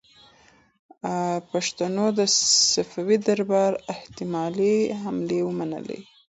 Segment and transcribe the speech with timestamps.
[1.51, 2.19] پښتنو د
[2.73, 5.99] صفوي دربار احتمالي حملې ومنلې.